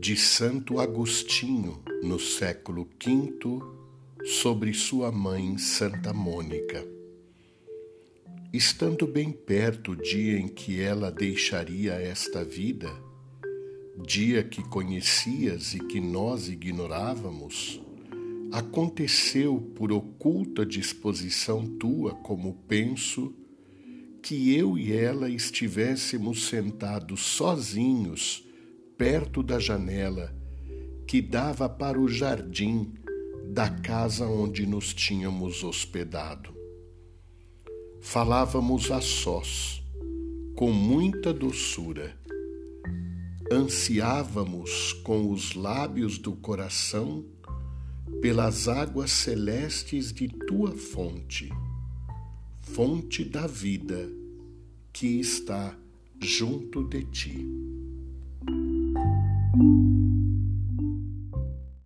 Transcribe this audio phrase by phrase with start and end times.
[0.00, 3.60] de Santo Agostinho, no século V,
[4.24, 6.82] sobre sua mãe Santa Mônica.
[8.50, 12.90] Estando bem perto o dia em que ela deixaria esta vida,
[14.02, 17.78] dia que conhecias e que nós ignorávamos,
[18.50, 23.34] aconteceu por oculta disposição tua, como penso,
[24.22, 28.48] que eu e ela estivéssemos sentados sozinhos
[29.00, 30.30] perto da janela
[31.06, 32.92] que dava para o jardim
[33.46, 36.54] da casa onde nos tínhamos hospedado.
[38.02, 39.82] Falávamos a sós,
[40.54, 42.14] com muita doçura.
[43.50, 47.24] Ansiávamos com os lábios do coração
[48.20, 51.48] pelas águas celestes de tua fonte,
[52.60, 54.10] fonte da vida
[54.92, 55.74] que está
[56.20, 57.89] junto de ti.
[59.60, 59.89] thank you.